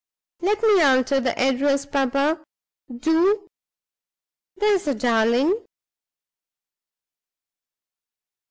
[0.41, 2.43] Let me alter the address, papa;
[2.89, 3.47] do,
[4.57, 5.63] there's a darling!"